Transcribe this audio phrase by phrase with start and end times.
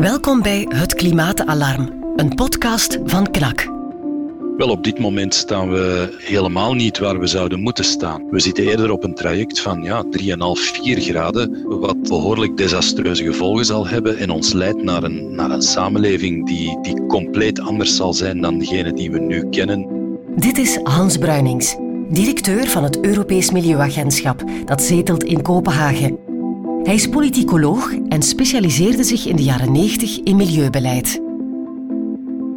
[0.00, 3.68] Welkom bij Het Klimaatalarm, een podcast van KNAK.
[4.56, 8.28] Wel, op dit moment staan we helemaal niet waar we zouden moeten staan.
[8.30, 10.10] We zitten eerder op een traject van ja, 3,5,
[10.82, 15.62] 4 graden, wat behoorlijk desastreuze gevolgen zal hebben en ons leidt naar een, naar een
[15.62, 19.86] samenleving die, die compleet anders zal zijn dan degene die we nu kennen.
[20.36, 21.76] Dit is Hans Bruinings,
[22.08, 26.29] directeur van het Europees Milieuagentschap, dat zetelt in Kopenhagen.
[26.82, 31.20] Hij is politicoloog en specialiseerde zich in de jaren 90 in milieubeleid.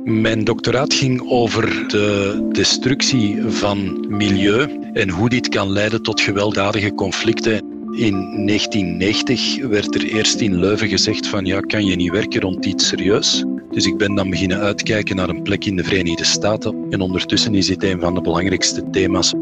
[0.04, 6.94] Mijn doctoraat ging over de destructie van milieu en hoe dit kan leiden tot gewelddadige
[6.94, 7.54] conflicten.
[7.92, 12.66] In 1990 werd er eerst in Leuven gezegd van ja, kan je niet werken rond
[12.66, 13.44] iets serieus?
[13.72, 16.86] Dus ik ben dan beginnen uitkijken naar een plek in de Verenigde Staten.
[16.90, 19.34] En ondertussen is dit een van de belangrijkste thema's.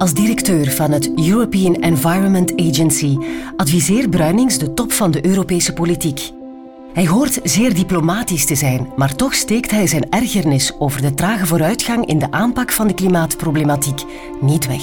[0.00, 3.16] Als directeur van het European Environment Agency
[3.56, 6.30] adviseert Bruinings de top van de Europese politiek.
[6.92, 11.46] Hij hoort zeer diplomatisch te zijn, maar toch steekt hij zijn ergernis over de trage
[11.46, 14.04] vooruitgang in de aanpak van de klimaatproblematiek
[14.40, 14.82] niet weg.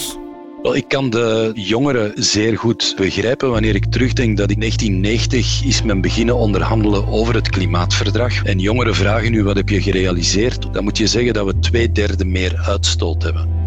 [0.76, 6.02] Ik kan de jongeren zeer goed begrijpen wanneer ik terugdenk dat in 1990 is men
[6.02, 8.44] beginnen onderhandelen over het klimaatverdrag.
[8.44, 10.74] En jongeren vragen nu wat heb je gerealiseerd?
[10.74, 13.67] Dan moet je zeggen dat we twee derde meer uitstoot hebben.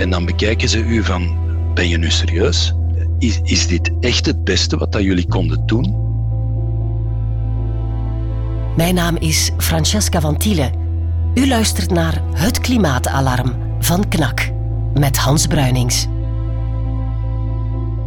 [0.00, 1.38] En dan bekijken ze u van,
[1.74, 2.74] ben je nu serieus?
[3.18, 5.94] Is, is dit echt het beste wat dat jullie konden doen?
[8.76, 10.70] Mijn naam is Francesca van Tiele.
[11.34, 14.50] U luistert naar Het Klimaatalarm van KNAK
[14.94, 16.06] met Hans Bruinings.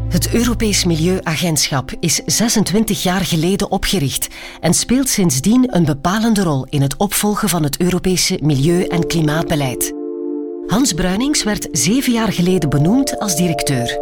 [0.10, 4.28] Het Europees Milieuagentschap is 26 jaar geleden opgericht
[4.60, 10.03] en speelt sindsdien een bepalende rol in het opvolgen van het Europese milieu- en klimaatbeleid.
[10.68, 14.00] Hans Bruinings werd zeven jaar geleden benoemd als directeur.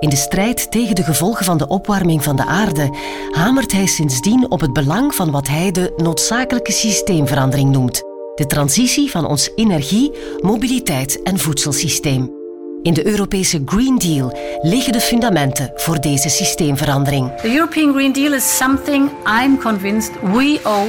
[0.00, 2.96] In de strijd tegen de gevolgen van de opwarming van de aarde
[3.30, 8.02] hamert hij sindsdien op het belang van wat hij de noodzakelijke systeemverandering noemt:
[8.34, 12.36] de transitie van ons energie, mobiliteit en voedselsysteem.
[12.82, 17.36] In de Europese Green Deal liggen de fundamenten voor deze systeemverandering.
[17.40, 19.10] The European Green Deal is something
[19.42, 20.88] I'm convinced we owe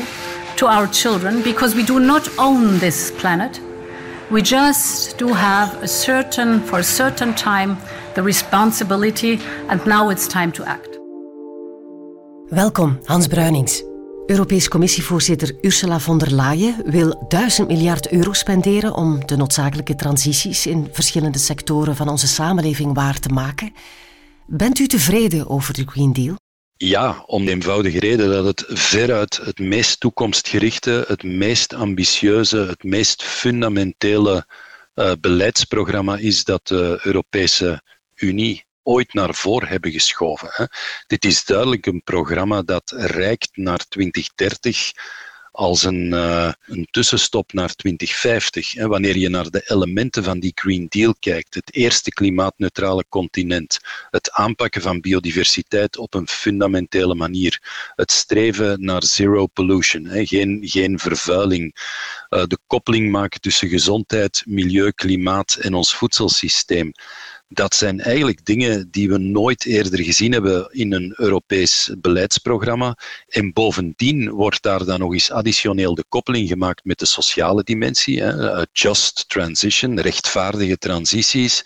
[0.56, 3.62] to our children because we do not own this planet.
[4.30, 7.78] We just do have a certain, for a certain time,
[8.14, 11.00] the responsibility, and now it's time to act.
[12.50, 13.84] Welkom, Hans Bruinings.
[14.26, 20.66] Europees Commissievoorzitter Ursula von der Leyen wil 1000 miljard euro spenderen om de noodzakelijke transities
[20.66, 23.74] in verschillende sectoren van onze samenleving waar te maken.
[24.48, 26.36] Bent u tevreden over de Green Deal?
[26.82, 32.84] Ja, om de eenvoudige reden dat het veruit het meest toekomstgerichte, het meest ambitieuze, het
[32.84, 34.48] meest fundamentele
[34.96, 37.82] uh, beleidsprogramma is dat de Europese
[38.16, 40.50] Unie ooit naar voren hebben geschoven.
[40.52, 40.66] Hè.
[41.08, 44.92] Dit is duidelijk een programma dat reikt naar 2030
[45.52, 48.74] als een, uh, een tussenstop naar 2050.
[48.74, 53.80] Hè, wanneer je naar de elementen van die Green Deal kijkt, het eerste klimaatneutrale continent,
[54.10, 57.62] het aanpakken van biodiversiteit op een fundamentele manier,
[57.96, 61.76] het streven naar zero pollution, hè, geen, geen vervuiling,
[62.30, 66.92] uh, de koppeling maken tussen gezondheid, milieu, klimaat en ons voedselsysteem
[67.52, 72.98] dat zijn eigenlijk dingen die we nooit eerder gezien hebben in een Europees beleidsprogramma.
[73.28, 78.22] En bovendien wordt daar dan nog eens additioneel de koppeling gemaakt met de sociale dimensie.
[78.22, 78.64] Hè.
[78.72, 81.64] Just transition, rechtvaardige transities,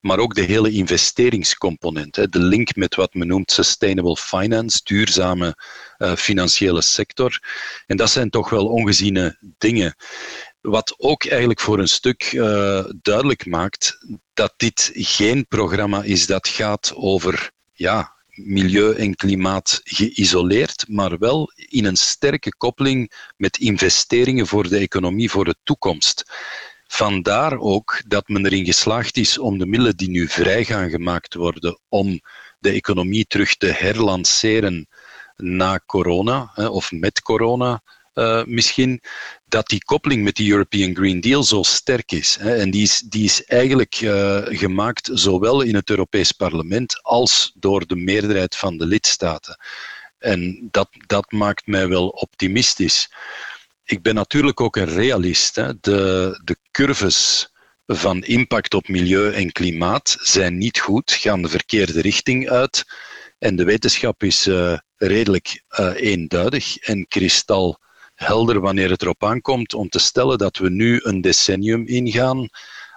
[0.00, 2.16] maar ook de hele investeringscomponent.
[2.16, 2.28] Hè.
[2.28, 5.56] De link met wat men noemt sustainable finance, duurzame
[5.98, 7.38] uh, financiële sector.
[7.86, 9.94] En dat zijn toch wel ongeziene dingen.
[10.64, 13.98] Wat ook eigenlijk voor een stuk uh, duidelijk maakt
[14.34, 21.52] dat dit geen programma is dat gaat over ja, milieu en klimaat geïsoleerd, maar wel
[21.54, 26.32] in een sterke koppeling met investeringen voor de economie voor de toekomst.
[26.86, 31.34] Vandaar ook dat men erin geslaagd is om de middelen die nu vrij gaan gemaakt
[31.34, 32.20] worden om
[32.58, 34.88] de economie terug te herlanceren
[35.36, 37.82] na corona of met corona
[38.14, 39.00] uh, misschien,
[39.46, 42.36] dat die koppeling met die European Green Deal zo sterk is.
[42.40, 42.56] Hè.
[42.56, 47.86] En die is, die is eigenlijk uh, gemaakt zowel in het Europees Parlement als door
[47.86, 49.58] de meerderheid van de lidstaten.
[50.18, 53.10] En dat, dat maakt mij wel optimistisch.
[53.84, 55.56] Ik ben natuurlijk ook een realist.
[55.56, 55.72] Hè.
[55.80, 57.48] De, de curves
[57.86, 62.84] van impact op milieu en klimaat zijn niet goed, gaan de verkeerde richting uit.
[63.38, 65.62] En de wetenschap is uh, redelijk
[65.94, 67.82] eenduidig en kristal
[68.14, 72.48] helder wanneer het erop aankomt om te stellen dat we nu een decennium ingaan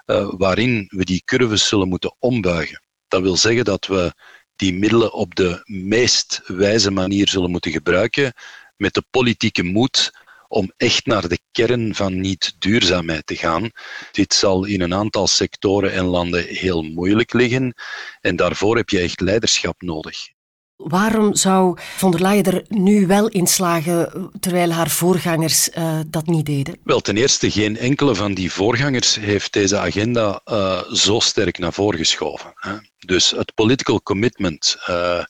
[0.06, 2.82] uh, waarin we die curves zullen moeten ombuigen.
[3.08, 4.14] Dat wil zeggen dat we
[4.56, 8.34] die middelen op de meest wijze manier zullen moeten gebruiken
[8.78, 10.12] met de politieke moed
[10.48, 13.72] om echt naar de kern van niet-duurzaamheid te gaan.
[14.12, 17.74] Dit zal in een aantal sectoren en landen heel moeilijk liggen
[18.22, 20.37] en daarvoor heb je echt leiderschap nodig.
[20.78, 26.26] Waarom zou von der Leyen er nu wel in slagen, terwijl haar voorgangers uh, dat
[26.26, 26.78] niet deden?
[26.84, 31.74] Wel, ten eerste, geen enkele van die voorgangers heeft deze agenda uh, zo sterk naar
[31.74, 32.54] voren geschoven.
[32.56, 32.76] Hè.
[33.00, 35.24] Dus het political commitment uh,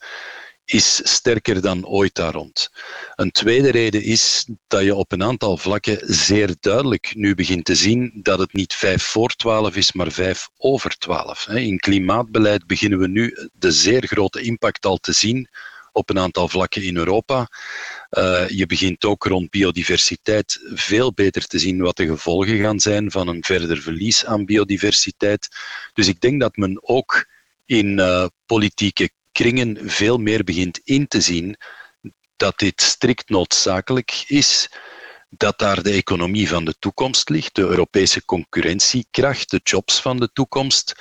[0.68, 2.70] is sterker dan ooit daar rond.
[3.16, 7.76] Een tweede reden is dat je op een aantal vlakken zeer duidelijk nu begint te
[7.76, 11.48] zien dat het niet vijf voor twaalf is, maar vijf over twaalf.
[11.48, 15.50] In klimaatbeleid beginnen we nu de zeer grote impact al te zien
[15.92, 17.50] op een aantal vlakken in Europa.
[18.12, 23.12] Uh, je begint ook rond biodiversiteit veel beter te zien wat de gevolgen gaan zijn
[23.12, 25.48] van een verder verlies aan biodiversiteit.
[25.94, 27.28] Dus ik denk dat men ook
[27.66, 31.58] in uh, politieke kringen veel meer begint in te zien
[32.36, 34.70] dat dit strikt noodzakelijk is,
[35.30, 40.30] dat daar de economie van de toekomst ligt, de Europese concurrentiekracht, de jobs van de
[40.34, 40.96] toekomst.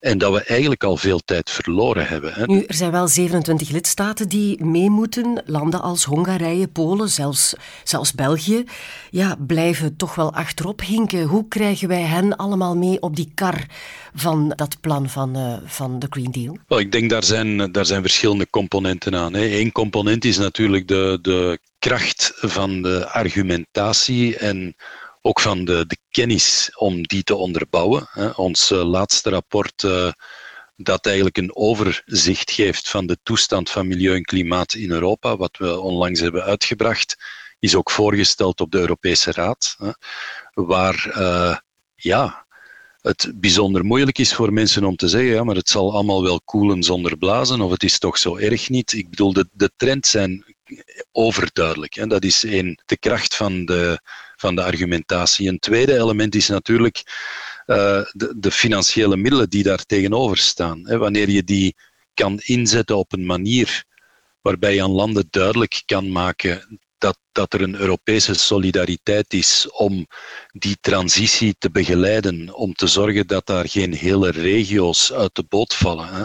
[0.00, 2.34] En dat we eigenlijk al veel tijd verloren hebben.
[2.34, 2.46] Hè.
[2.46, 5.42] Nu, er zijn wel 27 lidstaten die mee moeten.
[5.46, 7.54] Landen als Hongarije, Polen, zelfs,
[7.84, 8.64] zelfs België,
[9.10, 11.22] ja, blijven toch wel achterop hinken.
[11.22, 13.66] Hoe krijgen wij hen allemaal mee op die kar
[14.14, 16.58] van dat plan van, uh, van de Green Deal?
[16.66, 19.34] Well, ik denk daar zijn, daar zijn verschillende componenten aan.
[19.34, 24.76] Eén component is natuurlijk de, de kracht van de argumentatie en
[25.26, 28.08] ook van de, de kennis om die te onderbouwen.
[28.36, 30.12] Ons eh, laatste rapport uh,
[30.76, 35.56] dat eigenlijk een overzicht geeft van de toestand van milieu en klimaat in Europa, wat
[35.56, 37.16] we onlangs hebben uitgebracht,
[37.58, 39.90] is ook voorgesteld op de Europese Raad, hè,
[40.54, 41.56] waar uh,
[41.94, 42.46] ja,
[43.00, 46.40] het bijzonder moeilijk is voor mensen om te zeggen, ja, maar het zal allemaal wel
[46.44, 48.92] koelen zonder blazen, of het is toch zo erg niet.
[48.92, 50.56] Ik bedoel, de, de trends zijn
[51.12, 51.94] overduidelijk.
[51.94, 52.06] Hè.
[52.06, 54.00] Dat is één, de kracht van de,
[54.36, 55.48] van de argumentatie.
[55.48, 57.02] Een tweede element is natuurlijk
[57.66, 60.88] uh, de, de, financiële middelen die daar tegenover staan.
[60.88, 60.98] Hè.
[60.98, 61.76] Wanneer je die
[62.14, 63.84] kan inzetten op een manier
[64.40, 70.06] waarbij je aan landen duidelijk kan maken dat, dat er een Europese solidariteit is om
[70.52, 75.74] die transitie te begeleiden, om te zorgen dat daar geen hele regio's uit de boot
[75.74, 76.14] vallen.
[76.14, 76.22] Hè.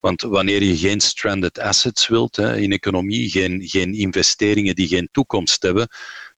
[0.00, 5.08] Want wanneer je geen stranded assets wilt hè, in economie, geen, geen investeringen die geen
[5.12, 5.88] toekomst hebben,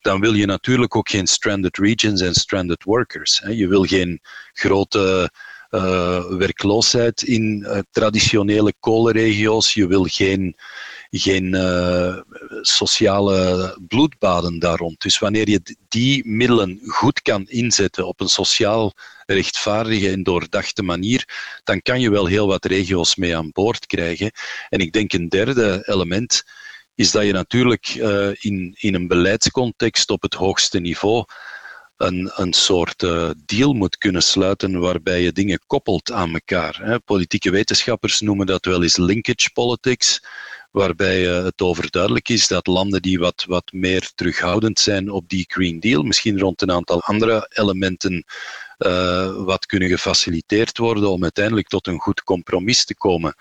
[0.05, 3.41] dan wil je natuurlijk ook geen stranded regions en stranded workers.
[3.43, 3.51] Hè.
[3.51, 4.21] Je wil geen
[4.53, 5.31] grote
[5.71, 9.75] uh, werkloosheid in uh, traditionele kolenregio's.
[9.75, 10.57] Je wil geen,
[11.11, 12.17] geen uh,
[12.61, 15.01] sociale bloedbaden daar rond.
[15.01, 18.93] Dus wanneer je die middelen goed kan inzetten op een sociaal
[19.27, 21.29] rechtvaardige en doordachte manier,
[21.65, 24.31] dan kan je wel heel wat regio's mee aan boord krijgen.
[24.69, 26.45] En ik denk een derde element
[26.95, 27.87] is dat je natuurlijk
[28.41, 31.25] in, in een beleidscontext op het hoogste niveau
[31.97, 36.81] een, een soort uh, deal moet kunnen sluiten waarbij je dingen koppelt aan elkaar.
[36.83, 37.01] Hè.
[37.01, 40.23] Politieke wetenschappers noemen dat wel eens linkage politics,
[40.71, 45.45] waarbij uh, het overduidelijk is dat landen die wat, wat meer terughoudend zijn op die
[45.49, 48.25] Green Deal, misschien rond een aantal andere elementen,
[49.45, 53.35] wat kunnen gefaciliteerd worden om uiteindelijk tot een goed compromis te komen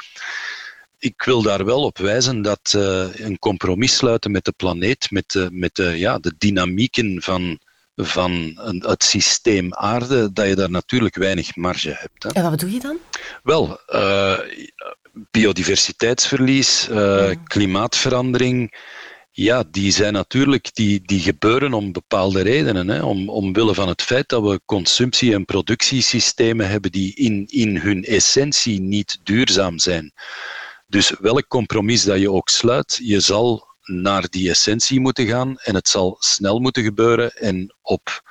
[1.04, 5.34] ik wil daar wel op wijzen dat uh, een compromis sluiten met de planeet, met,
[5.34, 7.60] uh, met uh, ja, de dynamieken van
[7.96, 12.24] van het systeem aarde, dat je daar natuurlijk weinig marge hebt.
[12.24, 12.30] Hè.
[12.30, 12.98] En wat bedoel je dan?
[13.44, 14.40] Wel, uh,
[15.32, 18.74] biodiversiteitsverlies, uh, klimaatverandering,
[19.32, 22.88] ja, die zijn natuurlijk, die, die gebeuren om bepaalde redenen.
[22.88, 23.04] Hè.
[23.04, 28.04] Om, omwille van het feit dat we consumptie- en productiesystemen hebben die in, in hun
[28.04, 30.14] essentie niet duurzaam zijn.
[30.94, 35.76] Dus welk compromis dat je ook sluit, je zal naar die essentie moeten gaan en
[35.76, 38.22] het zal snel moeten gebeuren en op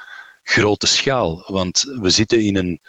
[0.42, 1.44] grote schaal.
[1.46, 2.80] Want we zitten in een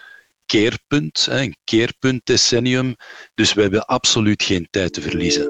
[0.45, 2.95] keerpunt, een keerpunt decennium,
[3.33, 5.43] dus we hebben absoluut geen tijd te verliezen.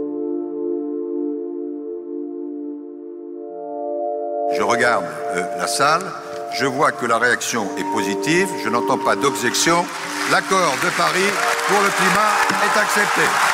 [4.53, 6.11] Je regarde euh, la salle,
[6.59, 9.85] je vois que la réaction est positive, je n'entends pas d'objection.
[10.31, 11.31] L'accord de Paris
[11.67, 12.31] pour le climat
[12.65, 13.52] est accepté.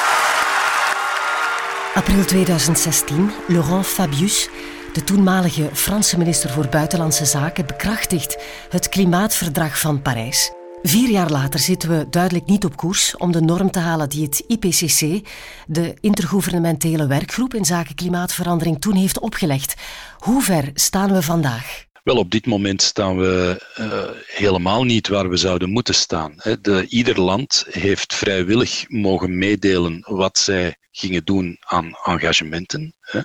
[2.00, 4.50] April 2016, Laurent Fabius,
[4.94, 8.38] de toenmalige Franse minister voor Buitenlandse Zaken, bekrachtigt
[8.70, 10.52] het klimaatverdrag van Parijs.
[10.82, 14.24] Vier jaar later zitten we duidelijk niet op koers om de norm te halen die
[14.24, 15.28] het IPCC,
[15.68, 19.76] de intergouvernementele werkgroep in zaken klimaatverandering, toen heeft opgelegd.
[20.18, 21.88] Hoe ver staan we vandaag?
[22.04, 23.86] Wel, op dit moment staan we uh,
[24.26, 26.36] helemaal niet waar we zouden moeten staan.
[26.62, 32.94] De, ieder land heeft vrijwillig mogen meedelen wat zij gingen doen aan engagementen.
[33.00, 33.20] Hè.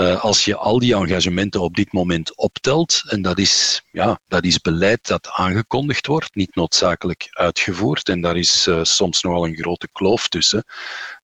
[0.00, 4.44] Uh, als je al die engagementen op dit moment optelt, en dat is, ja, dat
[4.44, 9.56] is beleid dat aangekondigd wordt, niet noodzakelijk uitgevoerd, en daar is uh, soms nogal een
[9.56, 10.64] grote kloof tussen,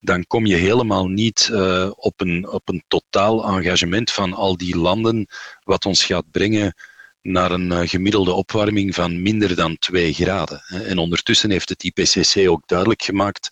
[0.01, 4.77] dan kom je helemaal niet uh, op, een, op een totaal engagement van al die
[4.77, 5.27] landen,
[5.63, 6.75] wat ons gaat brengen
[7.21, 10.61] naar een gemiddelde opwarming van minder dan 2 graden.
[10.61, 13.51] En ondertussen heeft het IPCC ook duidelijk gemaakt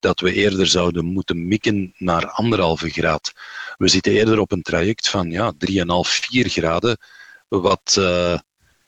[0.00, 3.32] dat we eerder zouden moeten mikken naar anderhalve graad.
[3.76, 6.98] We zitten eerder op een traject van ja, 3,5, 4 graden,
[7.48, 8.38] wat uh,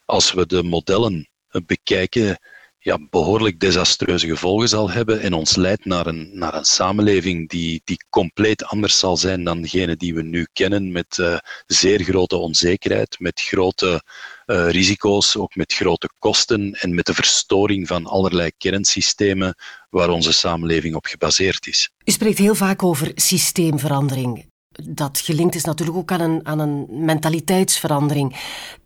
[0.05, 1.29] als we de modellen
[1.67, 2.39] bekijken,
[2.83, 7.81] ja, behoorlijk desastreuze gevolgen zal hebben en ons leidt naar een, naar een samenleving die,
[7.85, 12.37] die compleet anders zal zijn dan degene die we nu kennen, met uh, zeer grote
[12.37, 14.03] onzekerheid, met grote
[14.51, 19.55] uh, risico's, ook met grote kosten en met de verstoring van allerlei kernsystemen
[19.91, 21.91] waar onze samenleving op gebaseerd is.
[22.05, 24.50] U spreekt heel vaak over systeemverandering.
[24.89, 28.37] Dat gelinkt is natuurlijk ook aan een, aan een mentaliteitsverandering.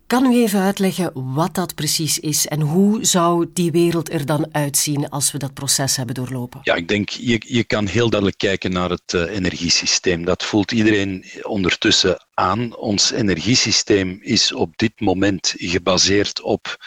[0.07, 4.47] Kan u even uitleggen wat dat precies is en hoe zou die wereld er dan
[4.51, 6.59] uitzien als we dat proces hebben doorlopen?
[6.63, 10.25] Ja, ik denk, je, je kan heel duidelijk kijken naar het uh, energiesysteem.
[10.25, 12.75] Dat voelt iedereen ondertussen aan.
[12.75, 16.77] Ons energiesysteem is op dit moment gebaseerd op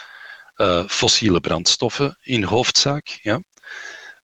[0.55, 3.19] uh, fossiele brandstoffen in hoofdzaak.
[3.21, 3.41] Ja.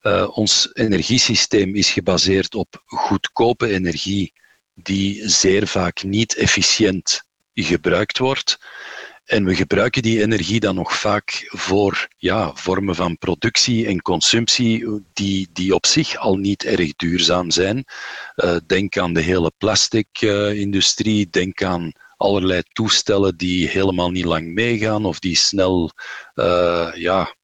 [0.01, 4.33] Uh, ons energiesysteem is gebaseerd op goedkope energie
[4.75, 8.57] die zeer vaak niet efficiënt gebruikt wordt.
[9.25, 15.01] En we gebruiken die energie dan nog vaak voor ja, vormen van productie en consumptie
[15.13, 17.85] die, die op zich al niet erg duurzaam zijn.
[18.35, 24.53] Uh, denk aan de hele plastic-industrie, uh, denk aan allerlei toestellen die helemaal niet lang
[24.53, 25.91] meegaan of die snel
[26.35, 27.35] uh, ja,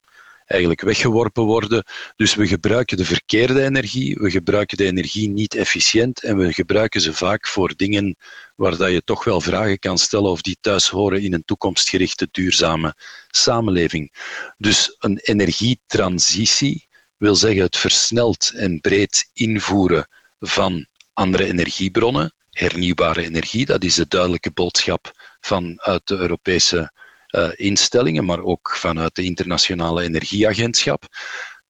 [0.46, 1.84] eigenlijk weggeworpen worden.
[2.16, 7.00] Dus we gebruiken de verkeerde energie, we gebruiken de energie niet efficiënt en we gebruiken
[7.00, 8.16] ze vaak voor dingen
[8.56, 12.28] waar dat je toch wel vragen kan stellen of die thuis horen in een toekomstgerichte
[12.30, 12.94] duurzame
[13.30, 14.12] samenleving.
[14.58, 20.08] Dus een energietransitie wil zeggen het versneld en breed invoeren
[20.40, 26.92] van andere energiebronnen, hernieuwbare energie, dat is de duidelijke boodschap vanuit de Europese
[27.56, 31.08] instellingen, maar ook vanuit de Internationale Energieagentschap.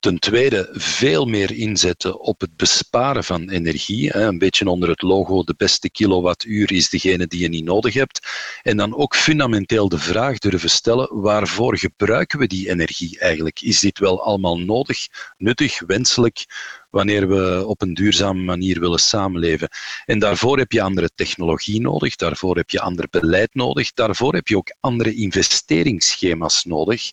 [0.02, 4.16] Ten tweede, veel meer inzetten op het besparen van energie.
[4.16, 8.28] Een beetje onder het logo: de beste kilowattuur is degene die je niet nodig hebt.
[8.62, 13.60] En dan ook fundamenteel de vraag durven stellen: waarvoor gebruiken we die energie eigenlijk?
[13.60, 16.44] Is dit wel allemaal nodig, nuttig, wenselijk?
[16.92, 19.68] Wanneer we op een duurzame manier willen samenleven.
[20.04, 24.48] En daarvoor heb je andere technologie nodig, daarvoor heb je ander beleid nodig, daarvoor heb
[24.48, 27.10] je ook andere investeringsschema's nodig.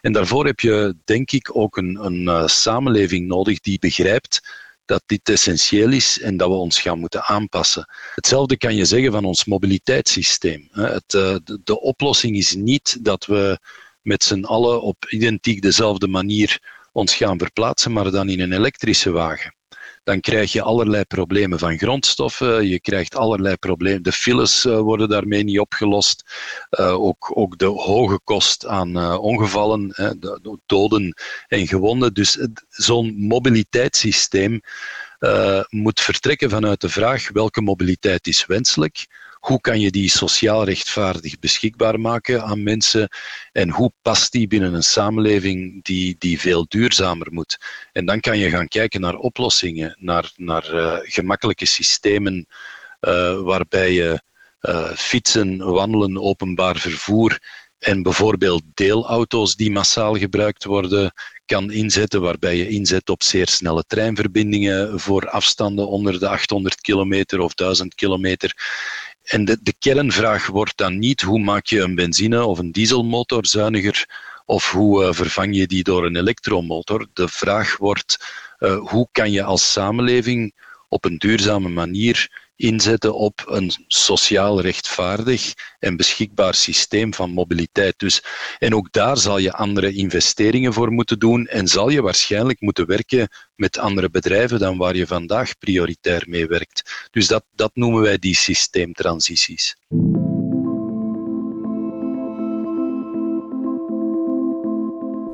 [0.00, 4.40] En daarvoor heb je, denk ik, ook een, een uh, samenleving nodig die begrijpt
[4.84, 7.86] dat dit essentieel is en dat we ons gaan moeten aanpassen.
[8.14, 10.68] Hetzelfde kan je zeggen van ons mobiliteitssysteem.
[10.70, 13.58] Het, uh, de, de oplossing is niet dat we
[14.02, 19.10] met z'n allen op identiek dezelfde manier ons gaan verplaatsen, maar dan in een elektrische
[19.10, 19.54] wagen.
[20.04, 24.02] Dan krijg je allerlei problemen van grondstoffen, je krijgt allerlei problemen.
[24.02, 26.24] De files uh, worden daarmee niet opgelost.
[26.70, 31.14] Uh, ook, ook de hoge kost aan uh, ongevallen, de, doden
[31.48, 32.14] en gewonden.
[32.14, 34.60] Dus zo'n mobiliteitssysteem
[35.68, 39.06] moet vertrekken vanuit de vraag welke mobiliteit is wenselijk
[39.42, 43.08] hoe kan je die sociaal rechtvaardig beschikbaar maken aan mensen
[43.52, 47.58] en hoe past die binnen een samenleving die, die veel duurzamer moet.
[47.92, 52.46] En dan kan je gaan kijken naar oplossingen, naar, naar uh, gemakkelijke systemen
[53.00, 54.22] uh, waarbij je
[54.60, 57.38] uh, fietsen, wandelen, openbaar vervoer
[57.82, 61.12] en bijvoorbeeld deelauto's die massaal gebruikt worden
[61.46, 67.40] kan inzetten, waarbij je inzet op zeer snelle treinverbindingen voor afstanden onder de 800 kilometer
[67.40, 68.54] of 1000 kilometer.
[69.22, 73.46] En de, de kernvraag wordt dan niet hoe maak je een benzine- of een dieselmotor
[73.46, 74.06] zuiniger
[74.44, 77.06] of hoe uh, vervang je die door een elektromotor.
[77.12, 78.18] De vraag wordt
[78.58, 80.54] uh, hoe kan je als samenleving
[80.88, 87.98] op een duurzame manier inzetten op een sociaal rechtvaardig en beschikbaar systeem van mobiliteit.
[87.98, 88.22] Dus,
[88.58, 92.86] en ook daar zal je andere investeringen voor moeten doen en zal je waarschijnlijk moeten
[92.86, 97.08] werken met andere bedrijven dan waar je vandaag prioritair mee werkt.
[97.10, 99.76] Dus dat, dat noemen wij die systeemtransities.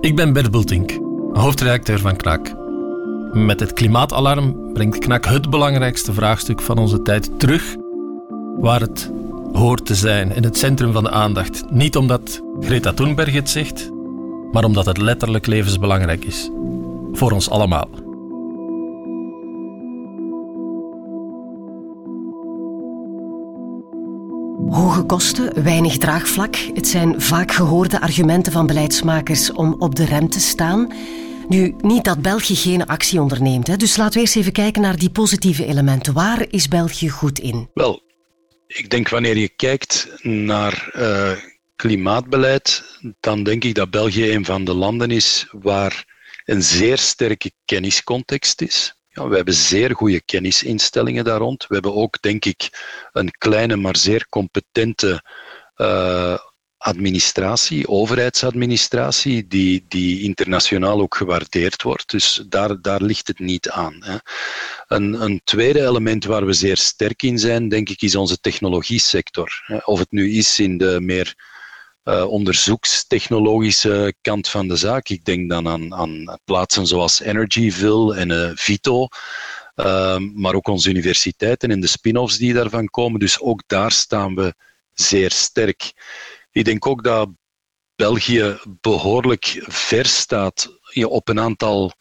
[0.00, 0.90] Ik ben Bert Bultink,
[1.32, 2.67] hoofdredacteur van KNAK.
[3.32, 7.76] Met het klimaatalarm brengt KNAK het belangrijkste vraagstuk van onze tijd terug
[8.58, 9.10] waar het
[9.52, 11.64] hoort te zijn, in het centrum van de aandacht.
[11.70, 13.90] Niet omdat Greta Thunberg het zegt,
[14.52, 16.50] maar omdat het letterlijk levensbelangrijk is.
[17.12, 17.88] Voor ons allemaal.
[24.70, 26.56] Hoge kosten, weinig draagvlak.
[26.74, 30.92] Het zijn vaak gehoorde argumenten van beleidsmakers om op de rem te staan.
[31.48, 33.66] Nu, niet dat België geen actie onderneemt.
[33.66, 33.76] Hè?
[33.76, 36.12] Dus laten we eerst even kijken naar die positieve elementen.
[36.12, 37.70] Waar is België goed in?
[37.74, 38.02] Wel,
[38.66, 41.32] ik denk wanneer je kijkt naar uh,
[41.76, 46.04] klimaatbeleid, dan denk ik dat België een van de landen is waar
[46.44, 48.94] een zeer sterke kenniscontext is.
[49.08, 51.66] Ja, we hebben zeer goede kennisinstellingen daar rond.
[51.66, 52.68] We hebben ook, denk ik,
[53.12, 55.22] een kleine maar zeer competente
[55.76, 56.38] uh,
[56.78, 62.10] administratie, overheidsadministratie, die, die internationaal ook gewaardeerd wordt.
[62.10, 63.96] Dus daar, daar ligt het niet aan.
[64.04, 64.16] Hè.
[64.86, 69.80] Een, een tweede element waar we zeer sterk in zijn, denk ik, is onze technologiesector.
[69.84, 71.34] Of het nu is in de meer
[72.04, 75.08] uh, onderzoekstechnologische kant van de zaak.
[75.08, 79.06] Ik denk dan aan, aan plaatsen zoals Energyville en uh, Vito.
[79.76, 83.20] Uh, maar ook onze universiteiten en de spin-offs die daarvan komen.
[83.20, 84.54] Dus ook daar staan we
[84.94, 85.92] zeer sterk.
[86.58, 87.28] Ik denk ook dat
[87.96, 91.92] België behoorlijk ver staat op een aantal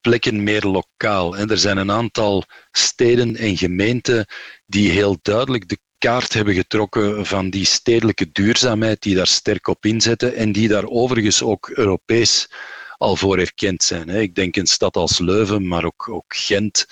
[0.00, 1.36] plekken meer lokaal.
[1.36, 4.26] En er zijn een aantal steden en gemeenten
[4.66, 9.84] die heel duidelijk de kaart hebben getrokken van die stedelijke duurzaamheid, die daar sterk op
[9.84, 12.50] inzetten en die daar overigens ook Europees
[12.96, 14.08] al voor erkend zijn.
[14.08, 16.86] Ik denk een stad als Leuven, maar ook, ook Gent,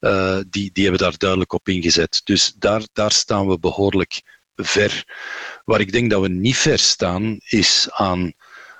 [0.00, 2.20] uh, die, die hebben daar duidelijk op ingezet.
[2.24, 4.22] Dus daar, daar staan we behoorlijk
[4.56, 5.04] ver.
[5.64, 8.32] Waar ik denk dat we niet ver staan, is aan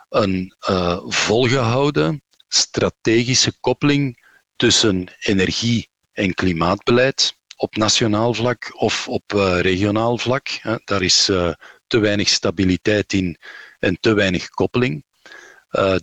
[0.08, 4.24] een uh, volgehouden strategische koppeling
[4.56, 10.48] tussen energie- en klimaatbeleid op nationaal vlak of op uh, regionaal vlak.
[10.84, 11.52] Daar is uh,
[11.86, 13.38] te weinig stabiliteit in
[13.78, 15.04] en te weinig koppeling.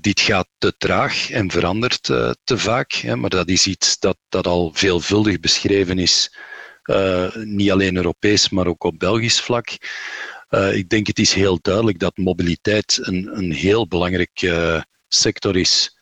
[0.01, 2.03] Dit gaat te traag en verandert
[2.44, 6.36] te vaak, hè, maar dat is iets dat, dat al veelvuldig beschreven is,
[7.44, 9.70] niet alleen Europees, maar ook op Belgisch vlak.
[10.74, 14.54] ik denk het is heel duidelijk dat mobiliteit een, een heel belangrijk
[15.08, 15.98] sector is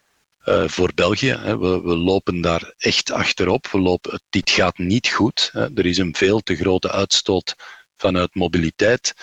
[0.65, 1.31] voor België.
[1.31, 1.57] Hè.
[1.57, 3.67] We, we, lopen daar echt achterop.
[3.67, 5.49] We lopen, dit gaat niet goed.
[5.51, 5.73] Hè.
[5.73, 7.55] Er is een veel te grote uitstoot
[8.01, 9.13] vanuit mobiliteit.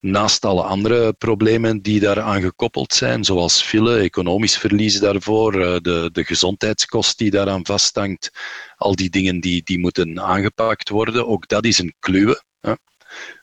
[0.00, 6.10] Naast alle andere problemen die daaraan gekoppeld zijn, zoals file, economisch verlies daarvoor, uh, de,
[6.12, 8.30] de gezondheidskost die daaraan vasthangt,
[8.76, 12.42] al die dingen die, die moeten aangepakt worden, ook dat is een kluwe.
[12.60, 12.72] Hè.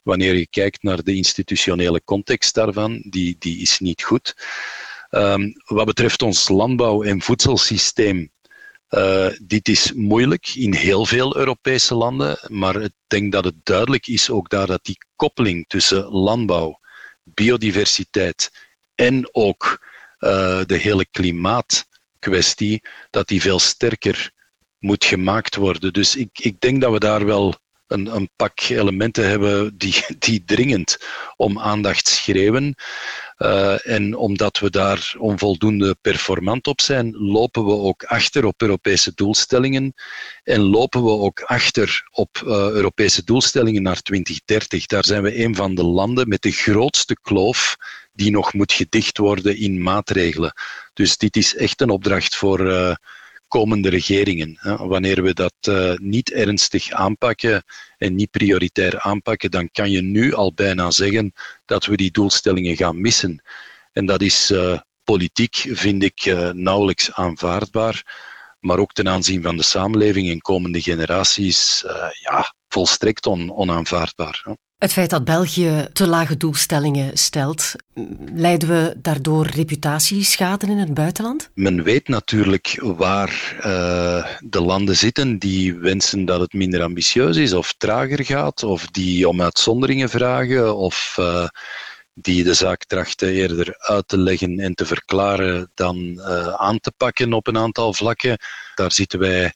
[0.04, 4.36] Wanneer je kijkt naar de institutionele context daarvan, die, die is niet goed.
[5.10, 8.32] Um, wat betreft ons landbouw- en voedselsysteem,
[8.92, 14.08] uh, dit is moeilijk in heel veel Europese landen, maar ik denk dat het duidelijk
[14.08, 16.80] is ook daar dat die koppeling tussen landbouw,
[17.24, 18.52] biodiversiteit
[18.96, 19.86] en ook
[20.20, 24.32] uh, de hele klimaatkwestie, dat die veel sterker
[24.80, 25.94] moet gemaakt worden.
[25.94, 27.56] Dus ik, ik denk dat we daar wel
[27.92, 30.98] een, een pak elementen hebben die, die dringend
[31.36, 32.76] om aandacht schreeuwen.
[33.38, 39.12] Uh, en omdat we daar onvoldoende performant op zijn, lopen we ook achter op Europese
[39.16, 39.94] doelstellingen
[40.44, 44.86] en lopen we ook achter op uh, Europese doelstellingen naar 2030.
[44.86, 47.76] Daar zijn we een van de landen met de grootste kloof
[48.14, 50.54] die nog moet gedicht worden in maatregelen.
[50.94, 52.96] Dus dit is echt een opdracht voor uh,
[53.52, 54.58] komende regeringen.
[54.78, 57.64] Wanneer we dat uh, niet ernstig aanpakken
[57.98, 61.34] en niet prioritair aanpakken, dan kan je nu al bijna zeggen
[61.66, 63.44] dat we die doelstellingen gaan missen.
[63.92, 68.04] En dat is uh, politiek, vind ik, uh, nauwelijks aanvaardbaar.
[68.60, 71.84] Maar ook ten aanzien van de samenleving en komende generaties,
[72.22, 74.44] ja, volstrekt on, onaanvaardbaar.
[74.82, 77.74] Het feit dat België te lage doelstellingen stelt,
[78.34, 81.50] leiden we daardoor reputatieschade in het buitenland?
[81.54, 87.54] Men weet natuurlijk waar uh, de landen zitten die wensen dat het minder ambitieus is
[87.54, 91.48] of trager gaat, of die om uitzonderingen vragen, of uh,
[92.14, 96.92] die de zaak trachten eerder uit te leggen en te verklaren dan uh, aan te
[96.98, 98.38] pakken op een aantal vlakken.
[98.76, 99.54] Daar zitten wij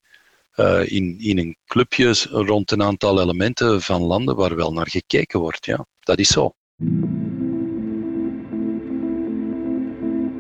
[0.55, 5.39] uh, in, in een clubje rond een aantal elementen van landen waar wel naar gekeken
[5.39, 5.65] wordt.
[5.65, 6.53] Ja, dat is zo.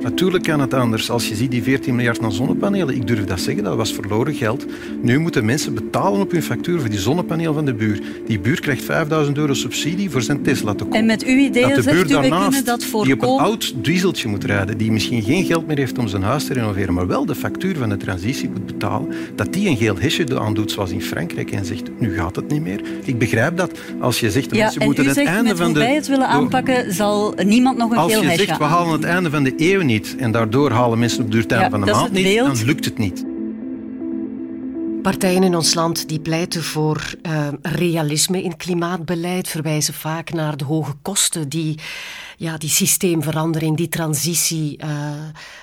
[0.05, 1.09] Natuurlijk kan het anders.
[1.09, 4.33] Als je ziet die 14 miljard naar zonnepanelen, ik durf dat zeggen, dat was verloren
[4.33, 4.65] geld.
[5.01, 8.01] Nu moeten mensen betalen op hun factuur voor die zonnepaneel van de buur.
[8.27, 10.99] Die buur krijgt 5000 euro subsidie voor zijn Tesla te kopen.
[10.99, 13.19] En met uw idee dat de buur daarnaast, dat voorkomen...
[13.19, 16.23] die op een oud dieseltje moet rijden, die misschien geen geld meer heeft om zijn
[16.23, 19.77] huis te renoveren, maar wel de factuur van de transitie moet betalen, dat die een
[19.77, 22.81] geel hesje aandoet, zoals in Frankrijk, en zegt, nu gaat het niet meer.
[23.03, 23.79] Ik begrijp dat.
[23.99, 25.79] Als je zegt, ja, mensen moeten het einde van de...
[25.79, 28.91] wij het willen aanpakken, zal niemand nog een geel hesje Als je zegt, we halen
[28.91, 31.91] het einde van de eeuw niet, en daardoor halen mensen op de ja, van de
[31.91, 33.25] maand niet, dan lukt het niet.
[35.01, 40.63] Partijen in ons land die pleiten voor uh, realisme in klimaatbeleid, verwijzen vaak naar de
[40.63, 41.79] hoge kosten die
[42.37, 44.89] ja, die systeemverandering, die transitie uh,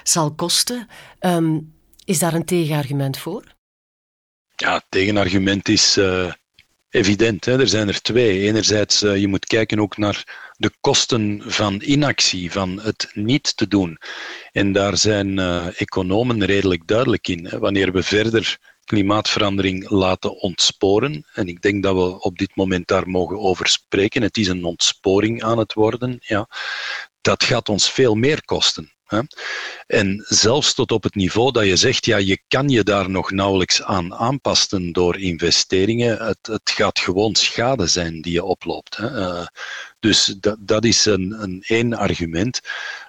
[0.03, 0.87] zal kosten.
[1.21, 1.73] Um,
[2.05, 3.55] is daar een tegenargument voor?
[4.57, 6.33] Ja, het tegenargument is uh,
[6.91, 7.45] evident.
[7.45, 7.61] Hè.
[7.61, 8.41] Er zijn er twee.
[8.41, 13.69] Enerzijds, uh, je moet kijken ook naar de kosten van inactie, van het niet te
[13.69, 13.99] doen.
[14.53, 15.39] En daar zijn
[15.77, 17.49] economen redelijk duidelijk in.
[17.59, 21.27] Wanneer we verder klimaatverandering laten ontsporen.
[21.35, 24.23] En ik denk dat we op dit moment daar mogen over spreken.
[24.23, 26.17] Het is een ontsporing aan het worden.
[26.21, 26.49] Ja.
[27.21, 28.93] Dat gaat ons veel meer kosten.
[29.87, 33.31] En zelfs tot op het niveau dat je zegt, ja, je kan je daar nog
[33.31, 36.27] nauwelijks aan aanpassen door investeringen.
[36.27, 38.99] Het, het gaat gewoon schade zijn die je oploopt.
[38.99, 39.47] Uh,
[40.01, 42.61] dus dat, dat is een, een één argument.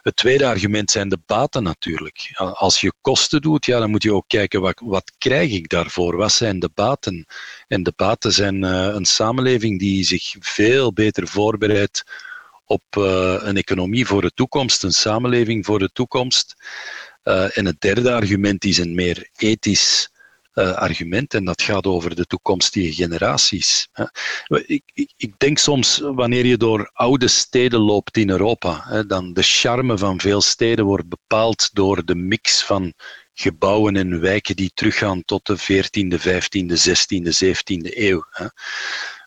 [0.01, 2.31] Het tweede argument zijn de baten natuurlijk.
[2.53, 6.15] Als je kosten doet, ja, dan moet je ook kijken wat, wat krijg ik daarvoor?
[6.15, 7.25] Wat zijn de baten?
[7.67, 12.03] En de baten zijn uh, een samenleving die zich veel beter voorbereidt
[12.73, 16.55] op uh, een economie voor de toekomst, een samenleving voor de toekomst.
[17.23, 20.11] Uh, en het derde argument is een meer ethisch
[20.53, 23.89] uh, argument en dat gaat over de toekomstige generaties.
[24.47, 29.43] Ik, ik, ik, denk soms, wanneer je door oude steden loopt in Europa, dan de
[29.43, 32.93] charme van veel steden wordt bepaald door de mix van
[33.33, 38.23] gebouwen en wijken die teruggaan tot de 14e, 15e, 16e, 17e eeuw.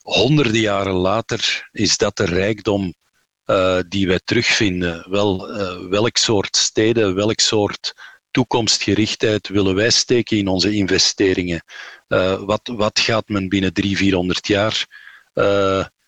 [0.03, 2.95] Honderden jaren later is dat de rijkdom
[3.47, 5.11] uh, die wij terugvinden.
[5.11, 7.95] Wel, uh, welk soort steden, welk soort
[8.31, 11.65] toekomstgerichtheid willen wij steken in onze investeringen?
[12.09, 14.87] Uh, wat, wat gaat men binnen 300, 400 jaar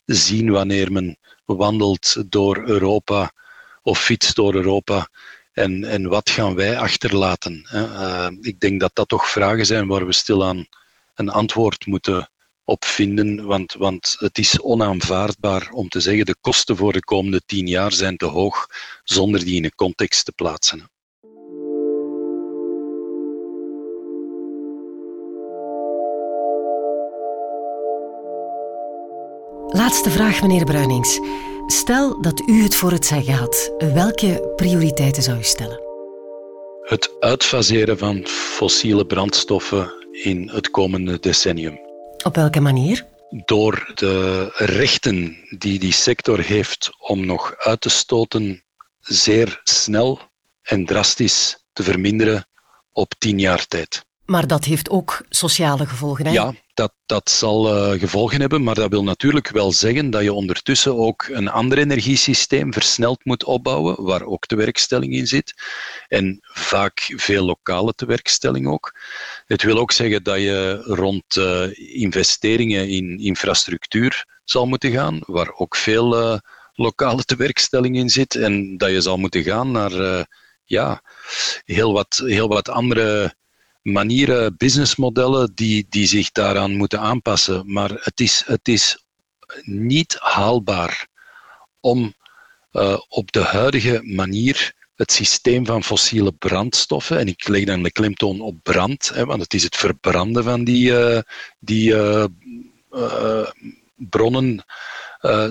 [0.05, 3.33] zien wanneer men wandelt door Europa
[3.83, 5.09] of fietst door Europa?
[5.53, 7.66] En, en wat gaan wij achterlaten?
[8.40, 10.66] ik denk dat dat toch vragen zijn waar we stilaan
[11.14, 12.29] een antwoord moeten
[12.68, 17.40] op vinden, want, want het is onaanvaardbaar om te zeggen de kosten voor de komende
[17.46, 18.66] tien jaar zijn te hoog
[19.04, 20.90] zonder die in een context te plaatsen.
[29.68, 31.18] Laatste vraag, meneer Bruinings.
[31.66, 33.72] Stel dat u het voor het zeggen had.
[33.78, 35.81] Welke prioriteiten zou u stellen?
[36.81, 41.88] Het uitfaseren van fossiele brandstoffen in het komende decennium.
[42.24, 43.07] Op welke manier?
[43.44, 48.64] Door de rechten die die sector heeft om nog uit te stoten
[49.00, 50.20] zeer snel
[50.62, 52.48] en drastisch te verminderen
[52.92, 54.07] op tien jaar tijd.
[54.24, 56.26] Maar dat heeft ook sociale gevolgen.
[56.26, 56.33] Hè?
[56.33, 60.32] Ja, dat, dat zal uh, gevolgen hebben, maar dat wil natuurlijk wel zeggen dat je
[60.32, 65.54] ondertussen ook een ander energiesysteem versneld moet opbouwen, waar ook tewerkstelling in zit.
[66.08, 68.94] En vaak veel lokale tewerkstelling ook.
[69.46, 71.66] Het wil ook zeggen dat je rond uh,
[72.02, 76.38] investeringen in infrastructuur zal moeten gaan, waar ook veel uh,
[76.72, 78.34] lokale tewerkstelling in zit.
[78.34, 80.26] En dat je zal moeten gaan naar
[80.64, 81.02] ja,
[81.64, 83.36] heel, wat, heel wat andere
[83.92, 87.72] manieren, businessmodellen die, die zich daaraan moeten aanpassen.
[87.72, 89.05] Maar het is, het is
[89.62, 91.07] niet haalbaar
[91.81, 92.14] om
[92.72, 97.92] uh, op de huidige manier het systeem van fossiele brandstoffen, en ik leg dan de
[97.92, 101.18] klemtoon op brand, hè, want het is het verbranden van die, uh,
[101.59, 102.24] die uh,
[103.96, 104.64] bronnen,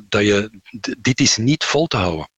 [0.10, 0.52] dat je,
[1.00, 2.30] dit is niet vol te houden.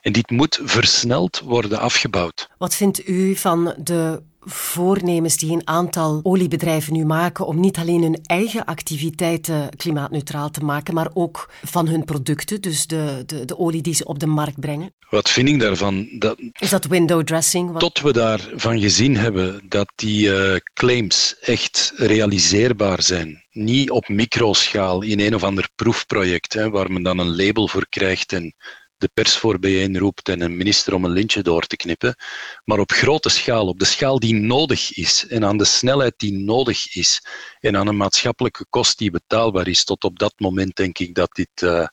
[0.00, 2.48] En dit moet versneld worden afgebouwd.
[2.58, 8.02] Wat vindt u van de voornemens die een aantal oliebedrijven nu maken om niet alleen
[8.02, 13.58] hun eigen activiteiten klimaatneutraal te maken, maar ook van hun producten, dus de, de, de
[13.58, 14.94] olie die ze op de markt brengen?
[15.10, 16.08] Wat vind ik daarvan?
[16.18, 17.78] Dat, Is dat window dressing?
[17.78, 25.02] Tot we daarvan gezien hebben dat die uh, claims echt realiseerbaar zijn, niet op microschaal
[25.02, 28.54] in een of ander proefproject, hè, waar men dan een label voor krijgt en
[28.98, 32.16] de pers voor bijeenroept en een minister om een lintje door te knippen,
[32.64, 36.32] maar op grote schaal, op de schaal die nodig is en aan de snelheid die
[36.32, 37.26] nodig is
[37.60, 39.84] en aan een maatschappelijke kost die betaalbaar is.
[39.84, 41.86] Tot op dat moment denk ik dat dit uh,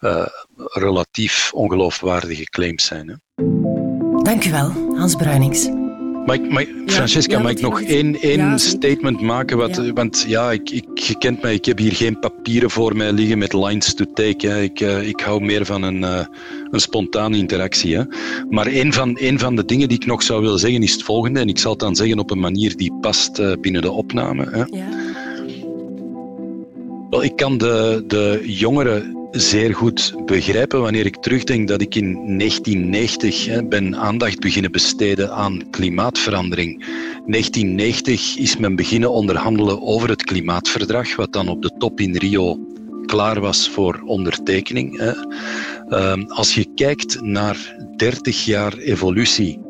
[0.00, 3.08] uh, relatief ongeloofwaardige claims zijn.
[3.08, 3.44] Hè.
[4.22, 5.77] Dank u wel, Hans Bruinings.
[6.26, 9.56] Mag Francesca, mag ik nog één, één statement maken?
[9.56, 13.12] Wat, Want ja, ik, ik, je kent mij, ik heb hier geen papieren voor mij
[13.12, 14.46] liggen met lines to take.
[14.46, 14.62] Hè.
[14.62, 16.20] Ik, uh, ik hou meer van een, uh,
[16.70, 17.96] een spontane interactie.
[17.96, 18.02] Hè.
[18.48, 21.02] Maar één van, één van de dingen die ik nog zou willen zeggen is het
[21.02, 21.40] volgende.
[21.40, 24.46] En ik zal het dan zeggen op een manier die past uh, binnen de opname.
[24.50, 24.64] Hè.
[24.78, 24.88] Ja.
[27.10, 32.12] Wel, ik kan de, de jongeren zeer goed begrijpen wanneer ik terugdenk dat ik in
[32.38, 36.84] 1990 hè, ben aandacht beginnen besteden aan klimaatverandering.
[37.26, 42.58] 1990 is men beginnen onderhandelen over het klimaatverdrag, wat dan op de top in Rio
[43.06, 44.98] klaar was voor ondertekening.
[44.98, 45.12] Hè.
[45.88, 49.60] Ehm, als je kijkt naar 30 jaar evolutie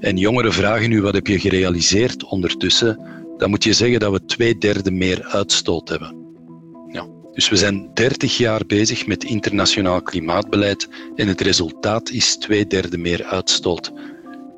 [0.00, 3.00] en jongeren vragen nu wat heb je gerealiseerd ondertussen,
[3.36, 6.17] dan moet je zeggen dat we twee derde meer uitstoot hebben.
[7.38, 12.98] Dus we zijn 30 jaar bezig met internationaal klimaatbeleid en het resultaat is twee derde
[12.98, 13.92] meer uitstoot.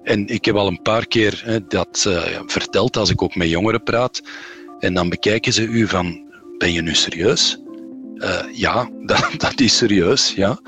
[0.03, 3.49] En ik heb al een paar keer hè, dat uh, verteld als ik ook met
[3.49, 4.23] jongeren praat.
[4.79, 6.23] En dan bekijken ze u van,
[6.59, 7.61] ben je nu serieus?
[8.15, 10.61] Uh, ja, dat, dat, is serieus, ja.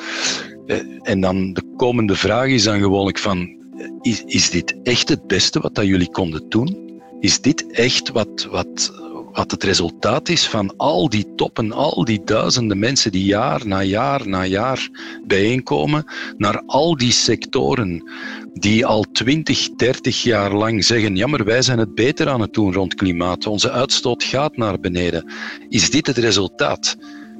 [0.66, 3.56] Uh, en dan de komende vraag is dan gewoonlijk van,
[4.00, 7.00] is, is dit echt het beste wat dat jullie konden doen?
[7.20, 9.01] Is dit echt wat, wat,
[9.32, 13.82] wat het resultaat is van al die toppen, al die duizenden mensen die jaar na
[13.82, 14.88] jaar na jaar
[15.26, 16.04] bijeenkomen,
[16.36, 18.10] naar al die sectoren
[18.52, 22.72] die al 20, 30 jaar lang zeggen: jammer, wij zijn het beter aan het doen
[22.72, 25.32] rond klimaat, onze uitstoot gaat naar beneden.
[25.68, 26.96] Is dit het resultaat?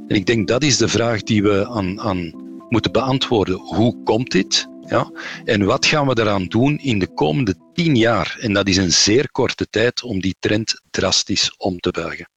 [0.09, 2.33] En ik denk dat is de vraag die we aan, aan
[2.68, 3.57] moeten beantwoorden.
[3.57, 4.70] Hoe komt dit?
[4.87, 5.11] Ja?
[5.45, 8.37] En wat gaan we eraan doen in de komende tien jaar?
[8.40, 12.29] En dat is een zeer korte tijd om die trend drastisch om te buigen.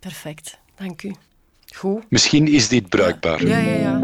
[0.00, 1.14] Perfect, dank u.
[1.74, 2.04] Goed.
[2.08, 3.46] Misschien is dit bruikbaar.
[3.46, 4.00] Ja, ja, ja.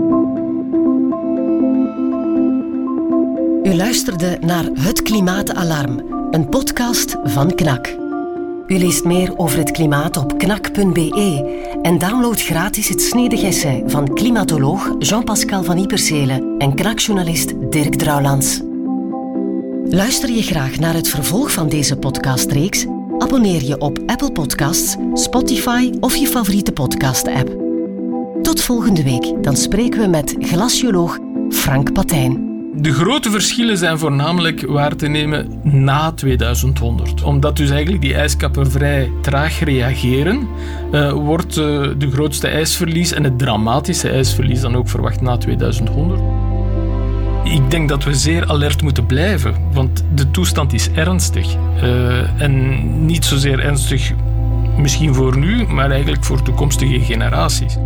[3.62, 5.98] U luisterde naar Het Klimaatalarm,
[6.30, 8.01] een podcast van KNAK.
[8.66, 14.14] U leest meer over het klimaat op knak.be en download gratis het snedig essay van
[14.14, 18.60] klimatoloog Jean-Pascal van Ipersele en knakjournalist Dirk Drouwlands.
[19.84, 22.86] Luister je graag naar het vervolg van deze podcastreeks?
[23.18, 27.56] Abonneer je op Apple Podcasts, Spotify of je favoriete podcast-app.
[28.42, 32.51] Tot volgende week, dan spreken we met glacioloog Frank Patijn.
[32.74, 37.22] De grote verschillen zijn voornamelijk waar te nemen na 2100.
[37.22, 40.48] Omdat dus eigenlijk die ijskappen vrij traag reageren,
[40.92, 46.20] uh, wordt uh, de grootste ijsverlies en het dramatische ijsverlies dan ook verwacht na 2100.
[47.44, 51.54] Ik denk dat we zeer alert moeten blijven, want de toestand is ernstig.
[51.82, 54.12] Uh, en niet zozeer ernstig
[54.76, 57.76] misschien voor nu, maar eigenlijk voor toekomstige generaties.